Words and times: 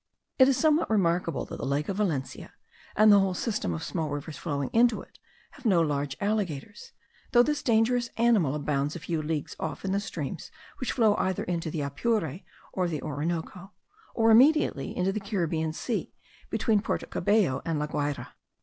It 0.39 0.47
is 0.47 0.57
somewhat 0.57 0.89
remarkable 0.89 1.45
that 1.45 1.57
the 1.57 1.63
lake 1.67 1.87
of 1.87 1.97
Valencia, 1.97 2.53
and 2.95 3.11
the 3.11 3.19
whole 3.19 3.35
system 3.35 3.71
of 3.71 3.83
small 3.83 4.09
rivers 4.09 4.35
flowing 4.35 4.71
into 4.73 4.99
it, 5.03 5.19
have 5.51 5.63
no 5.63 5.79
large 5.79 6.17
alligators, 6.19 6.91
though 7.33 7.43
this 7.43 7.61
dangerous 7.61 8.09
animal 8.17 8.55
abounds 8.55 8.95
a 8.95 8.99
few 8.99 9.21
leagues 9.21 9.55
off 9.59 9.85
in 9.85 9.91
the 9.91 9.99
streams 9.99 10.49
which 10.79 10.91
flow 10.93 11.15
either 11.17 11.43
into 11.43 11.69
the 11.69 11.81
Apure 11.81 12.39
or 12.73 12.87
the 12.87 13.03
Orinoco, 13.03 13.73
or 14.15 14.31
immediately 14.31 14.97
into 14.97 15.11
the 15.11 15.19
Caribbean 15.19 15.71
Sea 15.71 16.11
between 16.49 16.79
Porto 16.81 17.05
Cabello 17.05 17.61
and 17.63 17.77
La 17.77 17.85
Guayra. 17.85 18.29